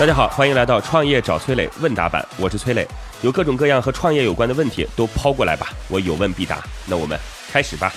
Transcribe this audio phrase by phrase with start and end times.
[0.00, 2.88] 大家好，欢迎来到创业找崔磊问答版，我是崔磊，
[3.20, 6.64] 有各种各样和创业有关的问题都抛过来吧，我有问必答。
[6.88, 7.92] 那我们开始吧。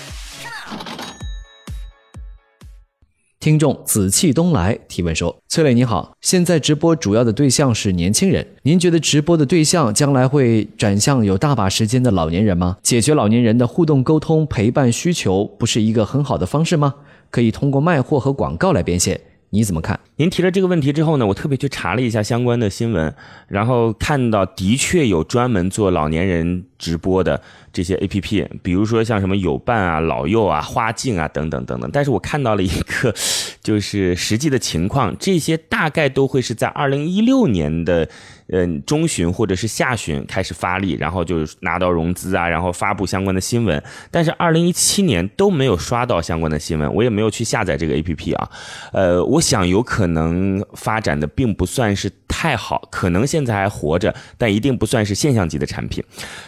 [3.39, 12.75] 听众紫气东来提问说：“崔磊你好，现在直播主要的对象是年轻人，您觉得直播的对象将来会转向有大把时间的老年人吗？
[12.83, 16.95] 解决老年人的互动沟通陪伴需求，不是一个很好的方式吗？
[17.31, 19.21] 可以通过卖货和广告来变现。”
[19.53, 19.99] 你怎么看？
[20.15, 23.13] 您提了这个问题之后呢，我特别去查了一下相关的新闻，
[23.47, 31.89] 然后看到的确有专门做老年人直播的这些 A P P，比如说像什么有伴啊、老幼啊、花镜啊等等等等。
[31.93, 33.15] 但是我看到了一个，
[33.63, 38.09] 就是实际的情况，这些大概都会是在二零一六年的。
[38.49, 43.81] 嗯，中旬或者是下旬开始发力，然后就拿到融资啊，然后发布相关的新闻。
[44.11, 48.49] 但是二零一七年都没有刷到相关的新闻，我也没有去下载这个 A P P 啊。
[48.91, 56.03] 呃，我想有可能发展的并不算是太好，可能现在还活着，但一定不算是现象级的产品。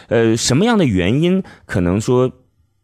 [0.08, 2.32] 呃，什么样的原因可能说？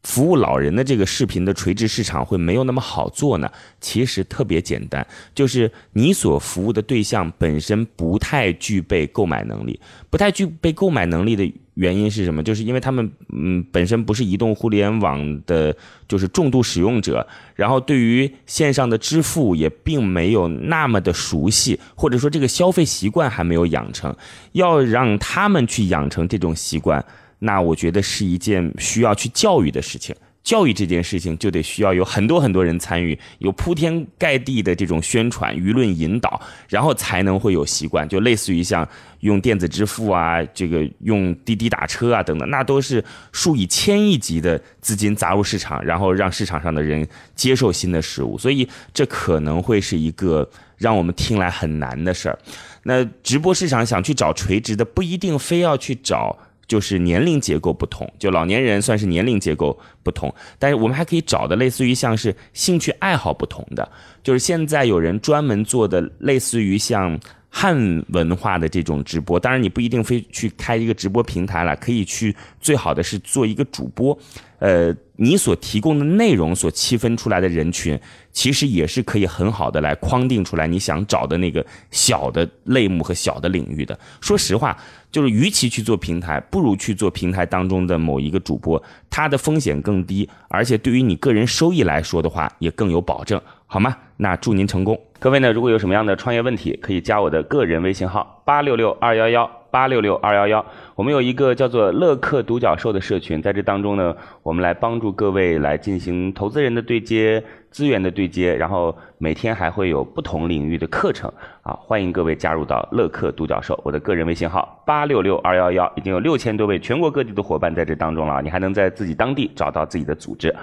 [0.02, 3.50] 服务老人的这个视频的垂直市场会没有那么好做呢？
[3.80, 9.78] 其实特别简单，就是你所服务的对象本身不太具备购买能力。
[10.10, 12.42] 不太具备购买能力的原因是什么？
[12.42, 15.74] 就是因为他们嗯本身不是移动互联网的，
[16.08, 24.14] 就是重度使用者，然后对于线上的支付也并没有那么的熟悉，或者说这个消费习惯还没有养成。
[24.50, 27.04] 要让他们去养成这种习惯。
[27.44, 38.08] 那我觉得是一件需要去教育的事情，教育这件事情就得需要有很多很多人参与，有铺天盖地的这种宣传、舆论引导，然后才能会有习惯。
[38.08, 38.88] 就类似于像
[39.20, 48.38] 用电子支付啊，这个用滴滴打车啊等等，那都是数以千亿级的资金砸入市场，然后让市场上的人接受新的事物。
[48.38, 52.38] 所以这可能会是一个让我们听来很难的事儿。
[52.84, 56.38] 那直播市场想去找垂直的，不一定非要去找。
[56.66, 63.90] 就是年龄结构不同，就老年人算是年龄结构不同，但是我们还可以找的类似于像是兴趣爱好不同的，
[64.22, 67.18] 就是现在有人专门做的类似于像
[67.54, 74.18] 汉文化的这种直播，当然你不一定非去开一个直播平台了，可以去最好的是做一个主播，
[74.58, 74.92] 呃。
[75.16, 77.96] 你所提供的内容所区分出来的人群，
[78.32, 83.96] 其实也是可以很好的来框定出来你想找的那个小的类目和小的领域的。
[84.20, 84.76] 说实话，
[85.12, 93.96] 就是与其去做平台，不如去做平台当中的某一个主播，它的风险更低，而且对于你个人收益来说的话，也更有保证，好吗？
[94.16, 95.00] 那祝您成功。
[95.22, 99.48] 各位呢，如果有什么样的创业问题，可以加我的个人微信号八六六二幺幺。
[99.70, 113.80] 八六六二幺幺，我们有一个叫做乐客独角兽的社群，在这当中呢，我们来帮助各位来进行投资人的对接、资源的对接，然后每天还会有不同领域的课程啊，欢迎各位加入到乐客独角兽。
[113.82, 120.54] 我的个人微信号八六六二幺幺，已经有六千多位全国各地的伙伴在这当中了，你还能在自己当地找到自己的组织。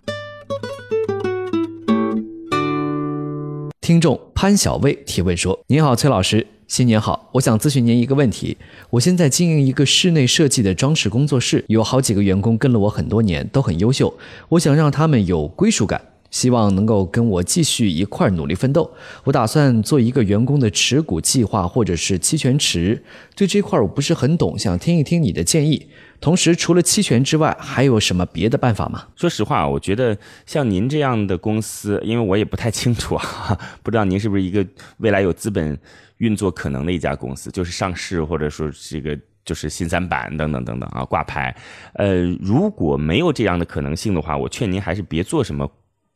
[3.89, 8.55] 听众潘小卫提问说：“您好，崔老师。”新年好，我想咨询您一个问题。
[8.91, 14.15] 我现在经营一个室内设计的装饰工作室，有好几个员工跟了我很多年，都很优秀。
[14.49, 15.99] 我想让他们有归属感，
[16.31, 18.91] 希望能够跟我继续一块努力奋斗。
[19.23, 23.03] 我打算做一个员工的持股计划，或者是期权池。
[23.35, 25.87] 对这块我不是很懂，想听一听你的建议。
[26.21, 29.07] 同时，除了期权之外，还有什么别的办法吗？
[29.15, 34.65] 说实话，我觉得像您这样的公司，因为我也不太清楚啊， 不知道您是不是一个
[34.97, 35.79] 未来有资本。
[36.19, 41.55] 运作可能的一家公司，就是上市或者说这个就是新三板等等等等啊挂牌，
[41.93, 45.65] 呃，如果没有这样的可能性的话，我劝您还是别做什么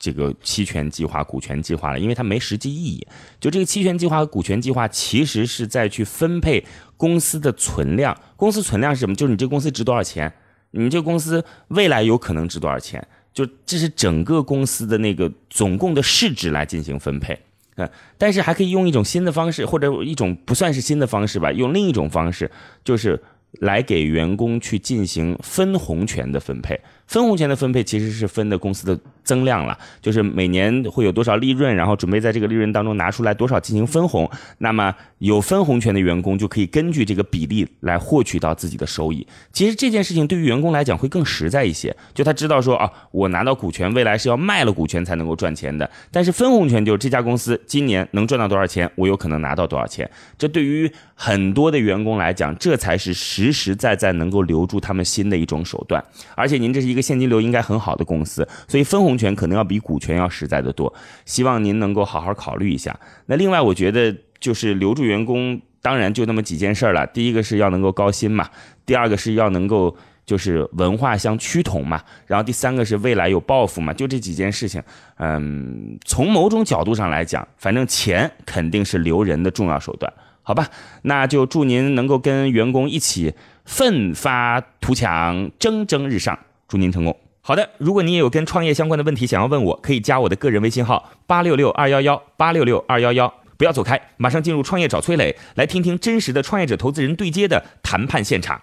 [0.03, 3.07] 这个期权计划、股权计划了，因为它没实际意义。
[3.39, 6.61] 就这个期权计划和股权计划，其实是在去分配
[6.97, 8.13] 公司的存量。
[8.35, 9.15] 公司存量是什么？
[9.15, 10.29] 就是你这公司值多少钱，
[10.71, 17.39] 你这公司未来有可能值多少钱，就这是整个公司的那个总共的市值来进行分配。
[17.77, 22.51] 嗯，但是还可以用一种新的方式，或者一种不算是新的方式吧，用另一种方式，
[22.83, 23.23] 就是
[23.59, 26.79] 来给员工去进行分红权的分配。
[27.05, 34.27] 分红权的分配其实是分的公司的增量了，就是每年会有多少利润，然后准备在这个利润当中拿出来多少进行分红。
[34.59, 39.27] 那么有分红权的员工就可以根据这个比例来获取到自己的收益。
[39.51, 45.87] 其实这件事情对于员工来讲会更实在一些，就他知道说啊，我拿到股权，未来是要卖了股权才能够赚钱的。
[46.09, 50.09] 但是分红权就是这家公司今年能赚到多少钱，我有可能拿到多少钱。
[50.37, 56.03] 这对于很多的员工来讲，这才是实实实在在能够留住他们心的一种手段。
[56.35, 57.03] 而且您这是一个。
[57.03, 60.91] 现金流应该很好的公司，所以分红权可能要比股权要实在的多。
[61.25, 62.97] 希望您能够好好考虑一下。
[63.25, 67.05] 那另外，我觉得就是留住员工，当然就那么几件事儿了。
[67.07, 68.47] 第一个是要能够高薪嘛，
[68.85, 69.93] 第二个是要能够
[70.25, 74.81] 就是文化相趋同嘛，然后第三个是未来有抱负嘛，就这几件事情。
[75.17, 80.11] 嗯，从某种角度上来讲，反正钱肯定是留人的重要手段，
[80.43, 80.69] 好吧？
[81.03, 83.33] 那就祝您能够跟员工一起
[83.65, 86.37] 奋发图强，蒸蒸日上，
[86.67, 87.17] 祝您成功。
[87.41, 93.33] 好的，如果你也有跟创业相关的问题想要问我，可以加我的个人微信号八六六二幺幺八六六二幺幺。
[93.55, 98.61] 不要走开，马上进入创业找崔磊，来听听真实的创业者投资人对接的谈判现场。